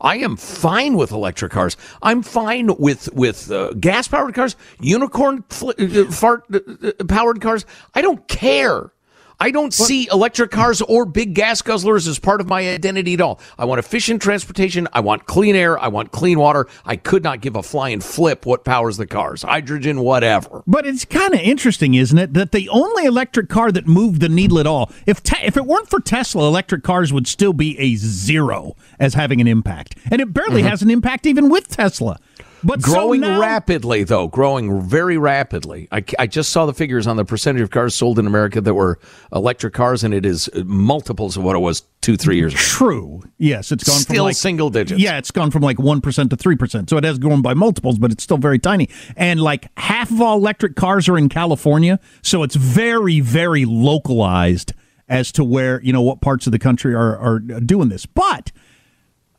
[0.00, 1.76] I am fine with electric cars.
[2.02, 7.66] I'm fine with with uh, gas powered cars, unicorn fl- uh, fart uh, powered cars.
[7.94, 8.92] I don't care.
[9.40, 13.20] I don't see electric cars or big gas guzzlers as part of my identity at
[13.20, 13.40] all.
[13.56, 14.88] I want efficient transportation.
[14.92, 15.78] I want clean air.
[15.78, 16.66] I want clean water.
[16.84, 19.42] I could not give a flying flip what powers the cars.
[19.42, 20.64] Hydrogen, whatever.
[20.66, 24.28] But it's kind of interesting, isn't it, that the only electric car that moved the
[24.28, 27.78] needle at all, if te- if it weren't for Tesla, electric cars would still be
[27.78, 30.68] a zero as having an impact, and it barely Mhm.
[30.68, 32.18] has an impact even with Tesla.
[32.64, 35.88] But so growing now- rapidly, though, growing very rapidly.
[35.92, 38.74] I, I just saw the figures on the percentage of cars sold in America that
[38.74, 38.98] were
[39.32, 42.62] electric cars, and it is multiples of what it was two, three years ago.
[42.62, 43.22] True.
[43.38, 45.00] Yes, it's gone from Still like single digits.
[45.00, 46.90] Yeah, it's gone from like one percent to three percent.
[46.90, 48.88] So it has grown by multiples, but it's still very tiny.
[49.16, 54.72] And like half of all electric cars are in California, so it's very, very localized
[55.08, 58.04] as to where you know what parts of the country are are doing this.
[58.06, 58.52] But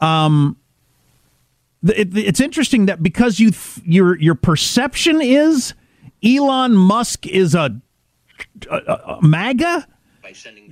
[0.01, 0.57] um,
[1.83, 5.73] it, it's interesting that because you th- your your perception is
[6.23, 7.79] Elon Musk is a,
[8.69, 9.87] a, a MAGA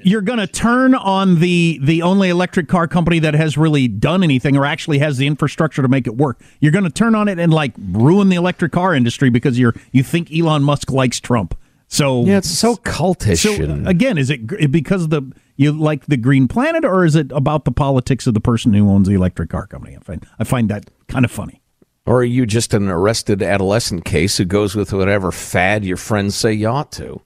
[0.04, 4.24] you're going to turn on the the only electric car company that has really done
[4.24, 6.40] anything or actually has the infrastructure to make it work.
[6.60, 9.74] You're going to turn on it and like ruin the electric car industry because you're
[9.92, 11.58] you think Elon Musk likes Trump.
[11.88, 13.40] So Yeah, it's so cultish.
[13.42, 15.24] So and- again, is it gr- because of the
[15.58, 18.90] you like the Green Planet or is it about the politics of the person who
[18.90, 19.98] owns the electric car company?
[19.98, 21.62] I find I find that kind of funny.
[22.06, 26.36] Or are you just an arrested adolescent case who goes with whatever fad your friends
[26.36, 27.22] say you ought to?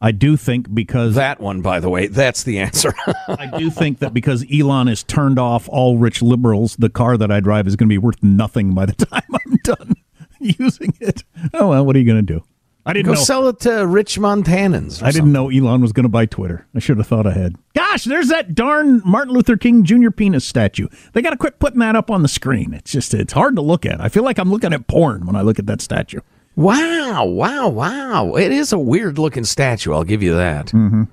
[0.00, 2.94] I do think because that one, by the way, that's the answer.
[3.28, 7.30] I do think that because Elon has turned off all rich liberals, the car that
[7.30, 9.94] I drive is going to be worth nothing by the time I'm done
[10.40, 11.24] using it.
[11.52, 12.44] Oh well, what are you going to do?
[12.88, 13.20] I didn't Go know.
[13.20, 15.02] sell it to rich Montanans.
[15.02, 16.66] I didn't know Elon was going to buy Twitter.
[16.74, 17.56] I should have thought ahead.
[17.74, 20.08] Gosh, there's that darn Martin Luther King Jr.
[20.10, 20.88] penis statue.
[21.12, 22.72] They got to quit putting that up on the screen.
[22.72, 24.00] It's just it's hard to look at.
[24.00, 26.20] I feel like I'm looking at porn when I look at that statue.
[26.56, 28.34] Wow, wow, wow.
[28.36, 30.68] It is a weird looking statue, I'll give you that.
[30.68, 31.04] Mm-hmm.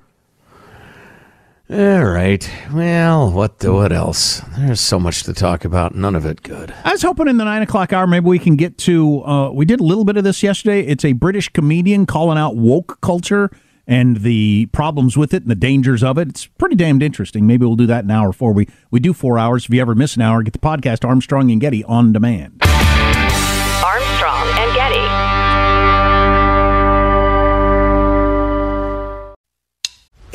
[1.68, 2.48] All right.
[2.72, 4.40] Well, what the, what else?
[4.56, 5.96] There's so much to talk about.
[5.96, 6.72] None of it good.
[6.84, 9.24] I was hoping in the nine o'clock hour maybe we can get to.
[9.24, 10.82] Uh, we did a little bit of this yesterday.
[10.86, 13.50] It's a British comedian calling out woke culture
[13.84, 16.28] and the problems with it and the dangers of it.
[16.28, 17.48] It's pretty damned interesting.
[17.48, 19.64] Maybe we'll do that an hour before we we do four hours.
[19.64, 22.65] If you ever miss an hour, get the podcast Armstrong and Getty on demand.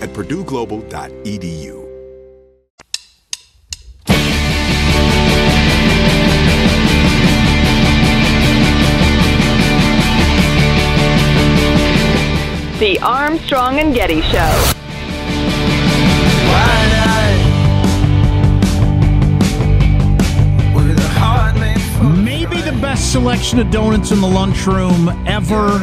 [0.00, 1.80] at purdueglobal.edu.
[12.80, 14.72] The Armstrong and Getty Show.
[22.24, 25.74] Maybe the best selection of donuts in the lunchroom ever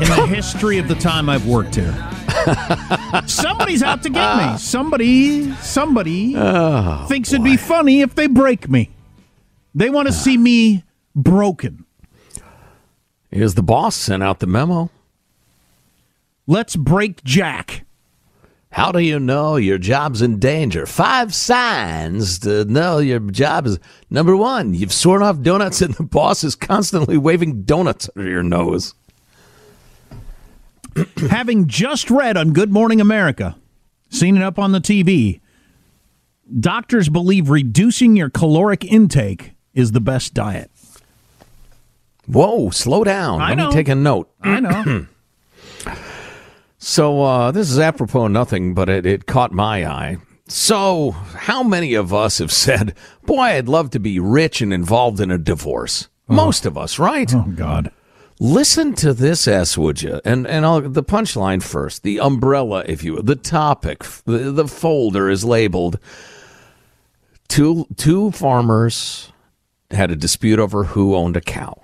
[0.00, 1.94] in the history of the time I've worked here.
[3.26, 4.42] Somebody's out to get me.
[4.44, 4.56] Ah.
[4.58, 8.90] Somebody, somebody Oh, thinks it'd be funny if they break me.
[9.74, 10.84] They want to see me
[11.14, 11.84] broken.
[13.30, 14.90] Here's the boss sent out the memo.
[16.46, 17.84] Let's break Jack.
[18.72, 20.86] How do you know your job's in danger?
[20.86, 23.78] Five signs to know your job is
[24.10, 28.44] number one, you've sworn off donuts and the boss is constantly waving donuts under your
[28.44, 28.94] nose.
[31.30, 33.56] Having just read on Good Morning America,
[34.08, 35.40] seen it up on the TV,
[36.58, 40.70] doctors believe reducing your caloric intake is the best diet.
[42.26, 43.40] Whoa, slow down.
[43.40, 43.68] I Let know.
[43.68, 44.30] me take a note.
[44.42, 45.06] I know.
[46.78, 50.16] So uh, this is apropos of nothing, but it, it caught my eye.
[50.46, 55.20] So, how many of us have said, "Boy, I'd love to be rich and involved
[55.20, 56.08] in a divorce"?
[56.26, 57.32] Most of us, right?
[57.34, 57.92] Oh God.
[58.42, 60.18] Listen to this S, would you?
[60.24, 64.66] And and I'll, the punchline first, the umbrella, if you will, the topic, the, the
[64.66, 65.98] folder is labeled.
[67.48, 69.30] Two two farmers
[69.90, 71.82] had a dispute over who owned a cow.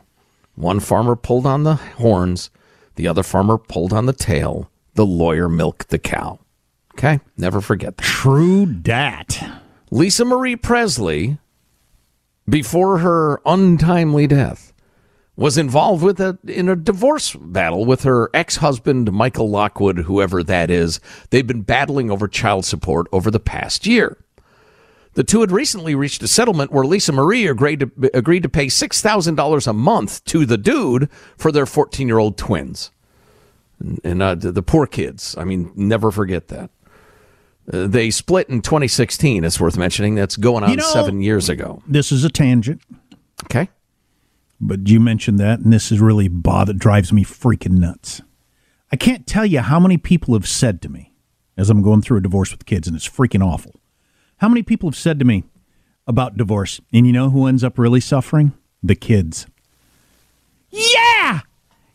[0.54, 2.48] One farmer pulled on the horns,
[2.94, 4.70] the other farmer pulled on the tail.
[4.94, 6.38] The lawyer milked the cow.
[6.94, 8.02] Okay, never forget that.
[8.02, 9.46] True dat.
[9.90, 11.36] Lisa Marie Presley,
[12.48, 14.72] before her untimely death,
[15.36, 20.70] was involved with a in a divorce battle with her ex-husband Michael Lockwood, whoever that
[20.70, 20.98] is.
[21.30, 24.18] They've been battling over child support over the past year.
[25.14, 28.68] The two had recently reached a settlement where Lisa Marie agreed to, agreed to pay
[28.68, 31.08] six thousand dollars a month to the dude
[31.38, 32.90] for their fourteen-year-old twins,
[33.78, 35.34] and, and uh, the, poor kids.
[35.38, 36.70] I mean, never forget that.
[37.72, 39.42] Uh, they split in 2016.
[39.42, 40.14] It's worth mentioning.
[40.14, 41.82] That's going on You know- seven years ago.
[41.86, 42.80] This is a tangent.
[43.44, 43.68] Okay.
[44.60, 48.22] But you mentioned that, and this is really bother drives me freaking nuts.
[48.90, 51.12] I can't tell you how many people have said to me
[51.56, 53.80] as I'm going through a divorce with kids, and it's freaking awful.
[54.38, 55.44] How many people have said to me
[56.06, 58.52] about divorce, and you know who ends up really suffering?
[58.82, 59.46] The kids.
[60.70, 61.40] Yeah!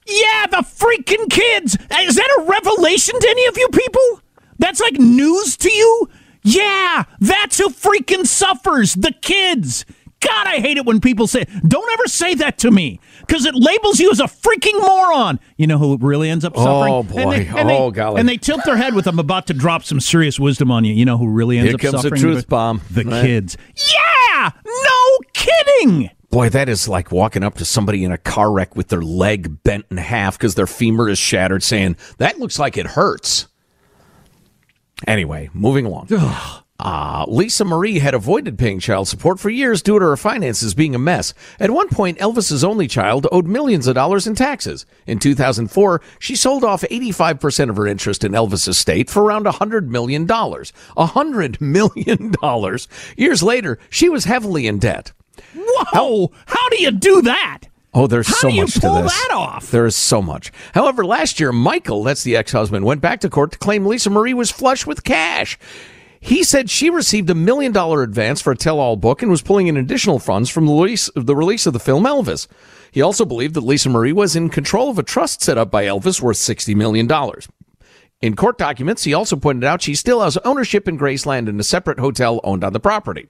[0.08, 1.78] Yeah, the freaking kids!
[2.02, 4.22] Is that a revelation to any of you people?
[4.60, 6.10] That's like news to you?
[6.44, 8.96] Yeah, that's who freaking suffers.
[8.96, 9.86] The kids.
[10.22, 13.56] God, I hate it when people say, don't ever say that to me because it
[13.56, 15.40] labels you as a freaking moron.
[15.58, 16.94] You know who really ends up oh, suffering?
[16.94, 17.22] Oh, boy.
[17.22, 18.20] And they, and Oh, they, golly.
[18.20, 20.94] And they tilt their head with, I'm about to drop some serious wisdom on you.
[20.94, 22.22] You know who really ends Here up comes the suffering?
[22.22, 22.82] truth bomb.
[22.92, 23.26] The Right.
[23.26, 23.58] kids.
[23.76, 24.52] Yeah!
[24.66, 26.10] No kidding!
[26.30, 29.64] Boy, that is like walking up to somebody in a car wreck with their leg
[29.64, 33.48] bent in half because their femur is shattered, saying, That looks like it hurts.
[35.08, 36.61] Anyway, moving along.
[36.84, 40.96] Uh, Lisa Marie had avoided paying child support for years due to her finances being
[40.96, 41.34] a mess.
[41.60, 44.86] At one point, Elvis's only child owed millions of dollars in taxes.
[45.06, 49.88] In 2004, she sold off 85% of her interest in Elvis's estate for around $100
[49.88, 50.26] million.
[50.28, 52.34] $100 million.
[53.16, 55.12] Years later, she was heavily in debt.
[55.56, 56.32] Whoa!
[56.46, 57.62] How do you do that?
[57.94, 59.70] Oh, there's How so do you much pull that off?
[59.70, 60.52] There is so much.
[60.74, 64.34] However, last year, Michael, that's the ex-husband, went back to court to claim Lisa Marie
[64.34, 65.60] was flush with cash.
[66.24, 69.66] He said she received a million dollar advance for a tell-all book and was pulling
[69.66, 72.48] in additional funds from the release, the release of the film Elvis.
[72.92, 75.86] He also believed that Lisa Marie was in control of a trust set up by
[75.86, 77.08] Elvis worth $60 million.
[78.22, 81.64] In court documents, he also pointed out she still has ownership in Graceland and a
[81.64, 83.28] separate hotel owned on the property.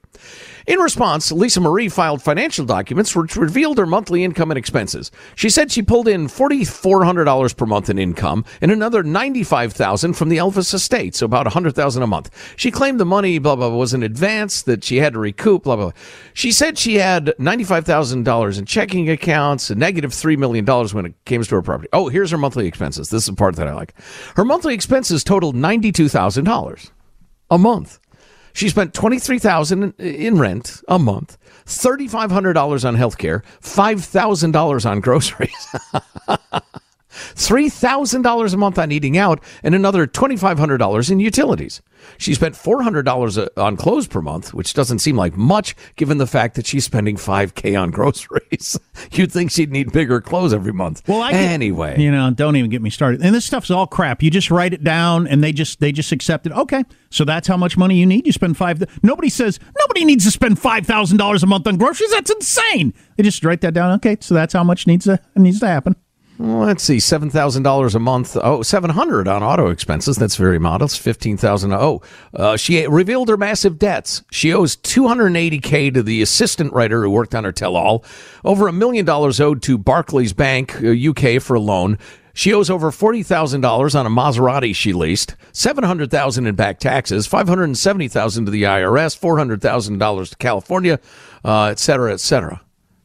[0.66, 5.10] In response, Lisa Marie filed financial documents which revealed her monthly income and expenses.
[5.34, 10.36] She said she pulled in $4,400 per month in income and another $95,000 from the
[10.36, 12.54] Elvis estate, so about $100,000 a month.
[12.56, 15.76] She claimed the money, blah, blah, was in advance that she had to recoup, blah,
[15.76, 16.00] blah, blah.
[16.34, 21.42] She said she had $95,000 in checking accounts, a negative $3 million when it came
[21.42, 21.88] to her property.
[21.94, 23.08] Oh, here's her monthly expenses.
[23.08, 23.94] This is the part that I like.
[24.36, 26.90] Her monthly expenses totaled $92,000
[27.52, 28.00] a month.
[28.52, 34.02] She spent $23,000 in rent a month, thirty five hundred dollars on health care, five
[34.04, 35.68] thousand dollars on groceries,
[37.34, 41.20] three thousand dollars a month on eating out, and another twenty five hundred dollars in
[41.20, 41.82] utilities.
[42.18, 45.76] She spent four hundred dollars uh, on clothes per month, which doesn't seem like much
[45.96, 48.78] given the fact that she's spending five k on groceries.
[49.12, 51.02] You'd think she'd need bigger clothes every month.
[51.06, 53.22] Well, I get- anyway, you know, don't even get me started.
[53.22, 54.22] And this stuff's all crap.
[54.22, 56.52] You just write it down, and they just they just accept it.
[56.52, 58.26] Okay, so that's how much money you need.
[58.26, 58.82] You spend five.
[59.04, 62.10] Nobody says nobody needs to spend five thousand dollars a month on groceries.
[62.10, 62.94] That's insane.
[63.16, 63.92] They just write that down.
[63.96, 65.94] Okay, so that's how much needs to needs to happen.
[66.44, 68.36] Let's see, seven thousand dollars a month.
[68.36, 70.16] Oh, seven hundred on auto expenses.
[70.16, 70.98] That's very modest.
[70.98, 71.72] Fifteen thousand.
[71.72, 72.02] Oh,
[72.34, 74.24] uh, she revealed her massive debts.
[74.32, 78.04] She owes two hundred eighty k to the assistant writer who worked on her tell-all.
[78.44, 81.96] Over a million dollars owed to Barclays Bank UK uh, for a loan.
[82.34, 86.56] She owes over forty thousand dollars on a Maserati she leased, seven hundred thousand in
[86.56, 90.98] back taxes, five hundred seventy thousand to the IRS, four hundred thousand dollars to California,
[91.44, 92.62] uh, et cetera, et cetera.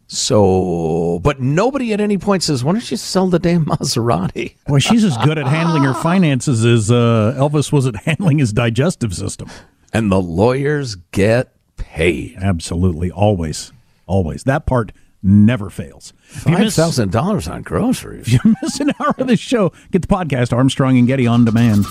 [0.09, 4.79] So, but nobody at any point says, "Why don't you sell the damn Maserati?" Well,
[4.79, 9.13] she's as good at handling her finances as uh, Elvis was at handling his digestive
[9.13, 9.49] system.
[9.91, 12.37] And the lawyers get paid.
[12.41, 13.71] Absolutely, always,
[14.05, 14.43] always.
[14.43, 16.13] That part never fails.
[16.23, 18.33] Five thousand dollars on groceries.
[18.33, 21.43] If you miss an hour of this show, get the podcast Armstrong and Getty on
[21.43, 21.85] demand.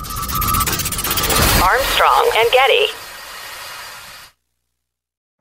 [1.63, 3.06] Armstrong and Getty.